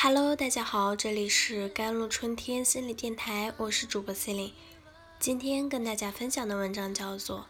[0.00, 4.54] Hello，大家好，这里是甘露春天心理电台，我是主播 c e l i n e
[5.18, 7.40] 今天跟大家分享的文章叫做《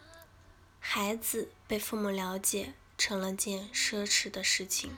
[0.80, 4.92] 孩子被父母了解成了件奢侈的事情》。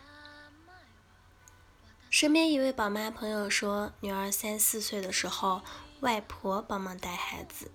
[2.09, 5.62] 身边一位宝妈朋友说，女儿三四岁的时候，
[6.03, 7.73] 外婆帮忙带孩子。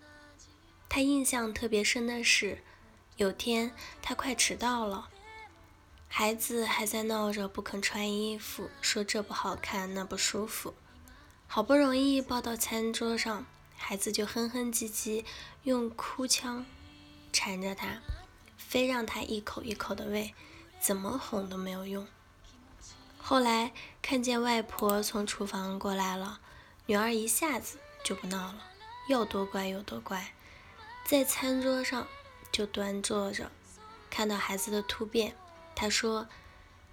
[0.87, 2.63] 她印象特别深的是，
[3.17, 5.09] 有天她快迟到了。
[6.17, 10.73] 孩子还在闹着不肯穿衣服，说这不好看那不舒服。
[11.45, 13.45] 好不容易抱到餐桌上，
[13.75, 15.25] 孩子就哼哼唧唧，
[15.63, 16.65] 用哭腔
[17.33, 17.99] 缠着他，
[18.57, 20.33] 非让他一口一口的喂，
[20.79, 22.07] 怎么哄都没有用。
[23.17, 26.39] 后来看见外婆从厨房过来了，
[26.85, 28.63] 女儿一下子就不闹了，
[29.09, 30.33] 要多乖有多乖，
[31.05, 32.07] 在餐桌上
[32.53, 33.51] 就端坐着，
[34.09, 35.35] 看到孩子的突变。
[35.75, 36.29] 他说，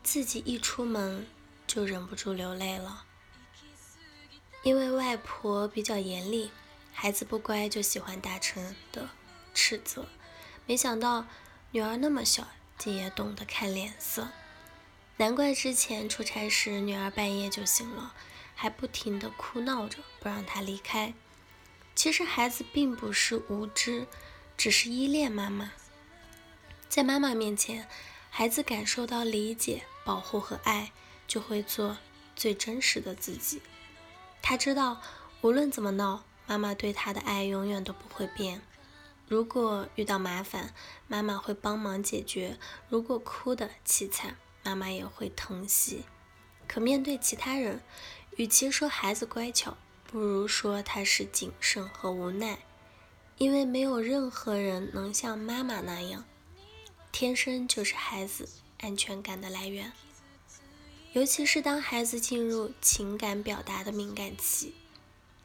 [0.02, 1.28] 自己一出门
[1.66, 3.04] 就忍不住流泪了，
[4.64, 6.50] 因为外婆比较严厉，
[6.92, 9.10] 孩子不乖就喜欢大声的
[9.54, 10.08] 斥责。
[10.66, 11.26] 没想到
[11.70, 14.28] 女儿那么小，竟也懂得看脸色，
[15.16, 18.14] 难怪之前出差时女儿半夜就醒了，
[18.56, 21.14] 还不停的哭闹着不让她离开。
[21.94, 24.08] 其实孩子并不是无知，
[24.56, 25.70] 只是依恋妈妈，
[26.88, 27.88] 在妈妈面前。
[28.34, 30.90] 孩子感受到理解、保护和爱，
[31.28, 31.98] 就会做
[32.34, 33.60] 最真实的自己。
[34.40, 35.02] 他知道，
[35.42, 38.62] 无论怎么闹，妈妈对他的爱永远都不会变。
[39.28, 40.72] 如果遇到麻烦，
[41.06, 42.56] 妈妈会帮忙解决；
[42.88, 46.04] 如果哭得凄惨，妈妈也会疼惜。
[46.66, 47.82] 可面对其他人，
[48.36, 52.60] 与其说孩子乖巧，不如说他是谨慎和无奈，
[53.36, 56.24] 因为没有任何人能像妈妈那样。
[57.12, 58.48] 天生就是孩子
[58.80, 59.92] 安全感的来源，
[61.12, 64.72] 尤其是当孩子进入情感表达的敏感期，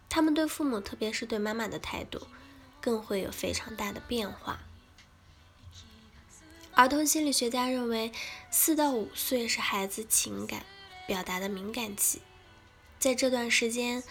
[0.07, 2.25] 他们对父母，特别是对妈妈的态度，
[2.79, 4.61] 更会有非常大的变化。
[6.73, 8.13] 儿童心理学家认为，
[8.49, 10.65] 四到五岁是孩子情感
[11.05, 12.21] 表达的敏感期，
[12.97, 14.01] 在这段时间，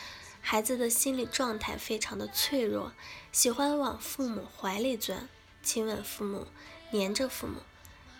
[0.43, 2.93] 孩子的心理状态非常的脆弱，
[3.33, 5.27] 喜欢往父母怀里钻，
[5.63, 6.47] 亲吻父母。
[6.91, 7.61] 黏着父母，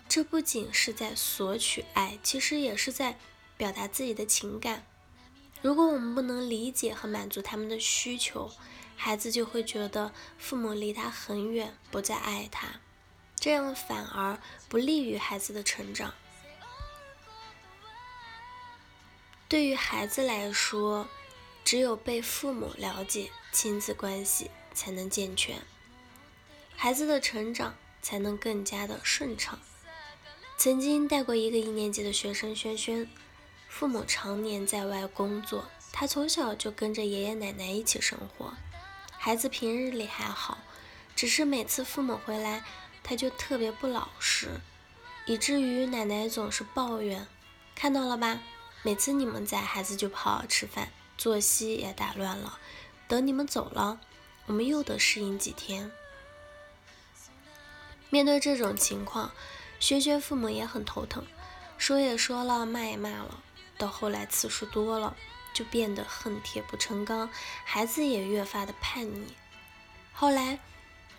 [0.09, 3.17] 这不仅是在索取爱，其实也是在
[3.55, 4.85] 表达自己的情感。
[5.61, 8.51] 如果我们不能理解和满足他们的需求，
[8.95, 12.79] 孩子就会觉得父母离他很远，不再爱他，
[13.35, 14.39] 这样反而
[14.69, 16.13] 不利于孩子的成长。
[19.47, 21.07] 对于孩子来说，
[21.63, 25.61] 只有被父母了解，亲子关系才能健全，
[26.75, 27.75] 孩子的成长。
[28.07, 29.59] 才能更加的顺畅。
[30.57, 33.05] 曾经带过一个一年级的学生轩轩，
[33.67, 38.53] 父母常年在外工作，他从小就跟着爷爷奶奶一起生活。
[39.11, 40.57] 孩子平日里还好，
[41.17, 42.63] 只是每次父母回来，
[43.03, 44.61] 他就特别不老实，
[45.25, 47.27] 以至于奶奶总是抱怨
[47.75, 48.39] ：“看到了吧，
[48.83, 52.57] 每次你们在，孩子就不好好吃饭，作息也打乱了。
[53.09, 53.99] 等你们走了，
[54.45, 55.91] 我们又得适应几天。”
[58.09, 59.31] 面对这种情况，
[59.79, 61.25] 轩轩父母也很头疼，
[61.77, 63.43] 说也说了，骂也骂了，
[63.77, 65.15] 到后来次数多了，
[65.53, 67.29] 就变得恨铁不成钢，
[67.65, 69.33] 孩子也越发的叛逆。
[70.13, 70.59] 后来，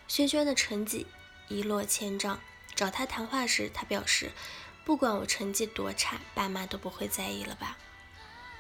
[0.09, 1.07] 轩轩的成绩
[1.49, 2.41] 一落千丈，
[2.75, 4.33] 找他谈话时，他表示，
[4.85, 7.77] 不管我成绩多差，爸妈都不会在意了吧？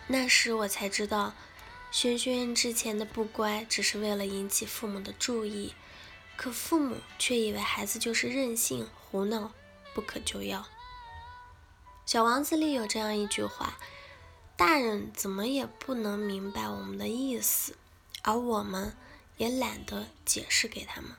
[0.06, 1.34] 那时我才知道，
[1.90, 5.74] 轩轩之前的不乖，只是为了引起父母的注意。
[6.38, 9.50] 可父母却以为孩子就是任性胡闹，
[9.92, 10.68] 不可救药。
[12.06, 13.76] 小王子里有这样一句话
[14.56, 17.74] ：“大人怎么也不能明白我们的意思，
[18.22, 18.96] 而我们
[19.36, 21.10] 也懒得解释给他们。”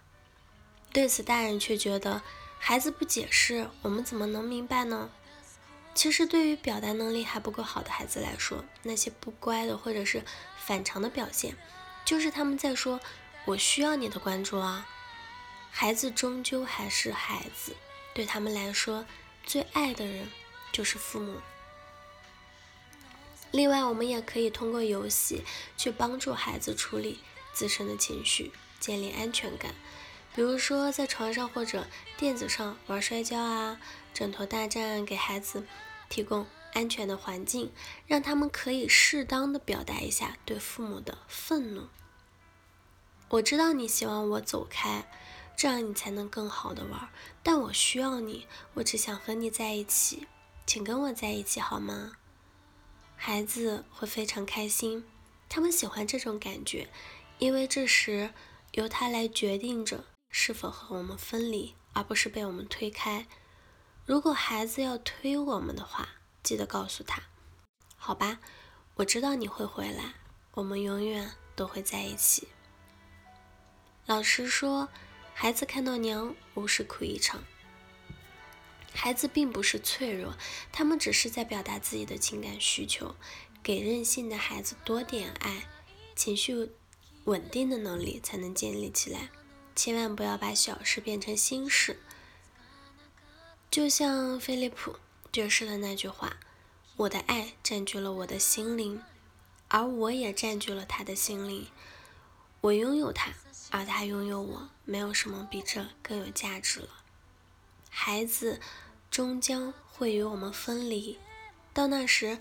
[0.93, 2.21] 对此，大人却觉得
[2.57, 5.09] 孩子不解释，我们怎么能明白呢？
[5.93, 10.23] 其实，对于表达能力还不够好的孩子来说，那些不乖的或者是
[10.57, 11.57] 反常的表现，
[12.05, 13.01] 就是他们在说
[13.43, 14.87] ：“我需要你的关注啊。”
[15.71, 17.75] 孩子终究还是孩子，
[18.13, 19.05] 对他们来说，
[19.45, 20.29] 最爱的人
[20.71, 21.39] 就是父母。
[23.51, 25.43] 另外，我们也可以通过游戏
[25.77, 27.19] 去帮助孩子处理
[27.53, 29.73] 自身的情绪，建立安全感。
[30.35, 31.87] 比如说，在床上或者
[32.17, 33.81] 垫子上玩摔跤啊，
[34.13, 35.65] 枕头大战，给孩子
[36.09, 37.71] 提供安全的环境，
[38.05, 41.87] 让他们可以适当的表达一下对父母的愤怒。
[43.29, 45.09] 我知道你希望我走开。
[45.59, 47.09] 这样你才能更好的玩儿，
[47.43, 50.25] 但我需要你，我只想和你在一起，
[50.65, 52.13] 请跟我在一起好吗？
[53.17, 55.03] 孩子会非常开心。
[55.49, 56.89] 他们喜欢这种感觉，
[57.39, 58.33] 因为这时
[58.71, 63.27] 由他来决定着是否和我们分离，而不是被我们推开。
[64.05, 66.07] 如果孩子要推我们的话，
[66.41, 67.21] 记得告诉他
[67.99, 68.39] ：“好吧，
[68.95, 70.13] 我知道你会回来，
[70.53, 72.47] 我们永远都会在一起。”
[74.07, 74.87] 老实说，
[75.41, 77.45] 孩子看到娘，无事哭一场。
[78.93, 80.35] 孩子并不是脆弱，
[80.69, 83.15] 他们只是在表达自己的情感需求。
[83.63, 85.69] 给任性的孩子多点爱，
[86.13, 86.71] 情绪
[87.23, 89.29] 稳定的能力才能建立起来。
[89.77, 92.01] 千万不要把小事变成心事。
[93.71, 94.97] 就像菲利普
[95.31, 96.35] 爵士的那句话
[96.97, 99.01] ：“我的爱占据了我的心灵，
[99.69, 101.65] 而我也占据了他的心灵。
[102.59, 103.31] 我拥有他，
[103.69, 106.89] 而他拥有我，没有什么比这更有价值了。”
[107.89, 108.59] 孩子
[109.09, 111.17] 终将会与我们分离，
[111.73, 112.39] 到那时，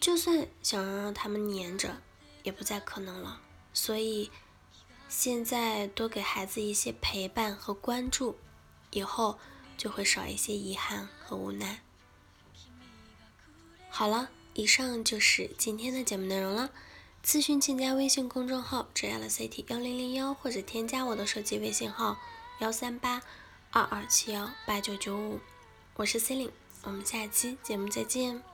[0.00, 2.02] 就算想让他们黏着，
[2.42, 3.40] 也不再可能了。
[3.72, 4.30] 所以，
[5.08, 8.38] 现在多给孩子一些陪伴和关注，
[8.90, 9.38] 以后。
[9.74, 11.82] 就会少一些遗憾和无奈。
[13.90, 16.70] 好了，以上就是今天的节目内容了。
[17.24, 22.18] 咨询请加微信公众号 “JLCT 幺零零幺”或者添加我的手机微信号
[22.58, 23.22] 幺三八
[23.70, 25.38] 二二七幺八九九五。
[25.94, 26.52] 我是 c e l i n e
[26.82, 28.51] 我们下期节目再见。